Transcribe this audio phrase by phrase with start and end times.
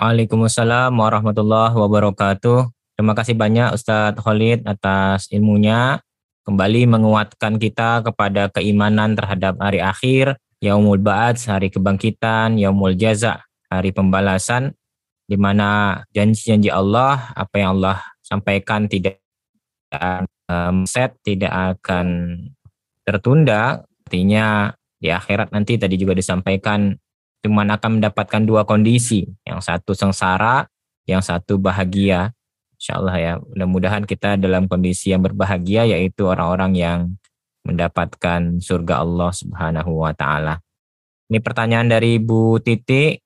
[0.00, 2.72] Waalaikumsalam warahmatullahi wabarakatuh.
[2.96, 6.00] Terima kasih banyak Ustadz Khalid atas ilmunya.
[6.48, 13.92] Kembali menguatkan kita kepada keimanan terhadap hari akhir, Yaumul Ba'ad, hari kebangkitan, Yaumul Jaza, hari
[13.92, 14.72] pembalasan,
[15.28, 19.20] di mana janji-janji Allah, apa yang Allah sampaikan tidak
[20.48, 22.40] um, set, tidak akan
[23.04, 23.84] tertunda.
[24.08, 26.88] Artinya di akhirat nanti tadi juga disampaikan
[27.40, 30.68] cuma akan mendapatkan dua kondisi, yang satu sengsara,
[31.08, 32.32] yang satu bahagia.
[32.80, 36.98] Insya Allah ya, mudah-mudahan kita dalam kondisi yang berbahagia yaitu orang-orang yang
[37.64, 40.64] mendapatkan surga Allah Subhanahu wa taala.
[41.28, 43.20] Ini pertanyaan dari Bu Titi.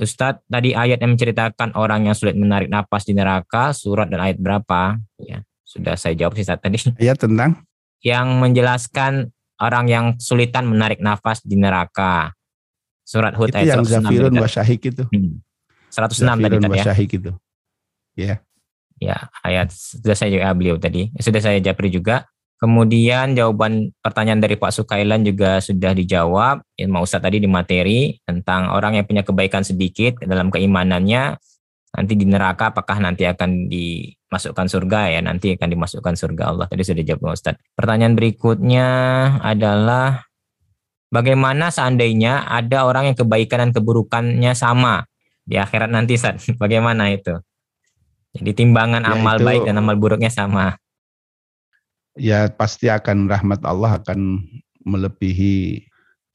[0.00, 4.40] Ustadz, tadi ayat yang menceritakan orang yang sulit menarik nafas di neraka, surat dan ayat
[4.40, 4.96] berapa?
[5.20, 6.80] Ya, sudah saya jawab sih saat tadi.
[6.96, 7.68] Ayat tentang?
[8.00, 9.12] Yang menjelaskan
[9.60, 12.32] orang yang sulitan menarik nafas di neraka.
[13.10, 15.02] Surat Hud itu ayat yang Zafirun wa Syahik itu.
[15.10, 15.42] Hmm.
[15.90, 16.94] 106 tadi, tadi ya.
[16.94, 17.30] itu.
[18.14, 18.34] Ya.
[19.00, 21.10] Ya, ayat sudah saya jawab beliau tadi.
[21.18, 22.30] Sudah saya japri juga.
[22.60, 26.62] Kemudian jawaban pertanyaan dari Pak Sukailan juga sudah dijawab.
[26.76, 31.40] Ilmu Ustaz tadi di materi tentang orang yang punya kebaikan sedikit dalam keimanannya
[31.90, 36.84] nanti di neraka apakah nanti akan dimasukkan surga ya nanti akan dimasukkan surga Allah tadi
[36.86, 37.58] sudah jawab Ustaz.
[37.74, 38.86] Pertanyaan berikutnya
[39.42, 40.29] adalah
[41.10, 45.04] bagaimana seandainya ada orang yang kebaikan dan keburukannya sama
[45.44, 46.46] di akhirat nanti Ustaz?
[46.62, 47.36] Bagaimana itu?
[48.30, 50.78] Jadi timbangan ya, amal itu, baik dan amal buruknya sama.
[52.14, 54.46] Ya pasti akan rahmat Allah akan
[54.86, 55.82] melebihi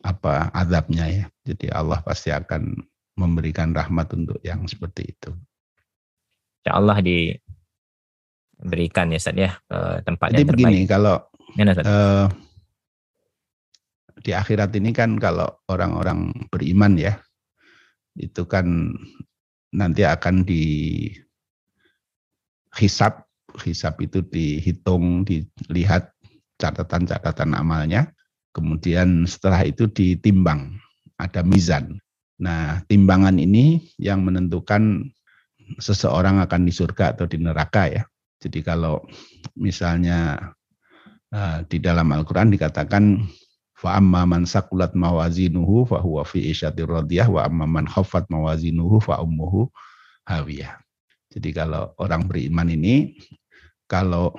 [0.03, 1.25] apa azabnya ya.
[1.47, 2.75] Jadi Allah pasti akan
[3.15, 5.31] memberikan rahmat untuk yang seperti itu.
[6.67, 7.47] Ya Allah diberikan
[9.15, 11.23] ya Ustaz ya ke tempat Jadi yang begini kalau
[11.55, 12.27] ya, uh,
[14.25, 17.13] di akhirat ini kan kalau orang-orang beriman ya
[18.17, 18.89] itu kan
[19.69, 20.63] nanti akan di
[22.73, 23.29] hisap
[23.61, 26.09] hisap itu dihitung dilihat
[26.57, 28.09] catatan-catatan amalnya
[28.49, 30.79] kemudian setelah itu ditimbang
[31.21, 31.99] ada mizan.
[32.41, 35.05] Nah timbangan ini yang menentukan
[35.77, 38.03] seseorang akan di surga atau di neraka ya.
[38.39, 39.03] Jadi kalau
[39.59, 40.51] misalnya
[41.31, 43.23] uh, di dalam Al-Quran dikatakan
[43.75, 49.03] fa amma man sakulat mawazinuhu fa huwa fi isyatir radiyah wa amma man khaffat mawazinuhu
[49.03, 49.67] fa ummuhu
[50.23, 50.79] hawiyah
[51.35, 53.19] jadi kalau orang beriman ini,
[53.91, 54.31] kalau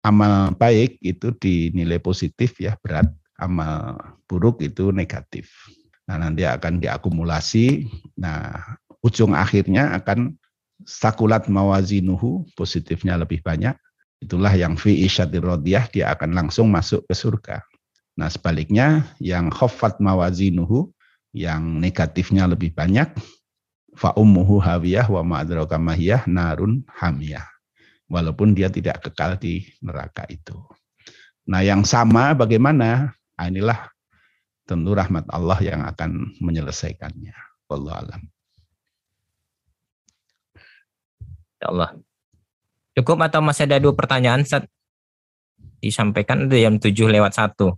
[0.00, 5.52] amal baik itu dinilai positif ya berat, amal buruk itu negatif.
[6.08, 7.84] Nah nanti akan diakumulasi,
[8.16, 8.56] nah
[9.04, 10.32] ujung akhirnya akan
[10.88, 13.76] sakulat mawazinuhu, positifnya lebih banyak.
[14.22, 17.58] Itulah yang fi isyatir rodiyah, dia akan langsung masuk ke surga.
[18.14, 20.94] Nah sebaliknya yang khofat mawazinuhu,
[21.34, 23.10] yang negatifnya lebih banyak,
[23.98, 27.42] fa ummuhu hawiyah wa ma'adraka mahiyah narun hamiyah.
[28.06, 30.54] Walaupun dia tidak kekal di neraka itu.
[31.48, 33.10] Nah yang sama bagaimana?
[33.34, 33.90] Nah, inilah
[34.70, 37.34] tentu rahmat Allah yang akan menyelesaikannya.
[37.66, 38.22] Wallahu alam.
[41.58, 41.90] Ya Allah.
[42.92, 44.68] Cukup atau masih ada dua pertanyaan saat
[45.82, 47.74] disampaikan itu jam 7 lewat satu.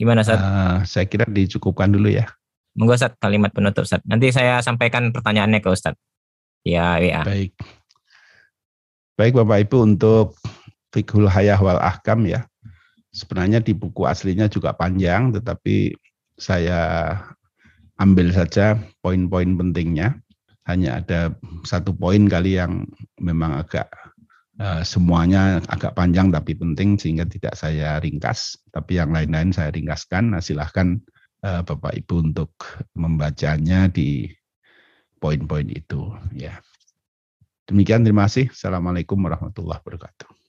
[0.00, 0.40] Gimana Sat?
[0.40, 2.24] Uh, saya kira dicukupkan dulu ya.
[2.72, 4.00] Monggo Ustaz kalimat penutup Ustaz.
[4.08, 5.94] Nanti saya sampaikan pertanyaannya ke Ustaz.
[6.64, 7.20] Ya, ya.
[7.22, 7.52] Baik.
[9.12, 10.40] Baik Bapak Ibu untuk
[10.88, 12.48] Fikhul Hayah wal Ahkam ya.
[13.12, 15.92] Sebenarnya di buku aslinya juga panjang tetapi
[16.40, 17.12] saya
[18.00, 20.21] ambil saja poin-poin pentingnya.
[20.62, 21.34] Hanya ada
[21.66, 22.86] satu poin kali yang
[23.18, 23.90] memang agak
[24.62, 28.58] uh, semuanya agak panjang tapi penting sehingga tidak saya ringkas.
[28.70, 30.34] Tapi yang lain-lain saya ringkaskan.
[30.34, 31.02] Nah, silahkan
[31.42, 32.54] uh, Bapak Ibu untuk
[32.94, 34.30] membacanya di
[35.18, 36.58] poin-poin itu ya.
[37.66, 38.50] Demikian terima kasih.
[38.50, 40.41] Assalamualaikum warahmatullahi wabarakatuh.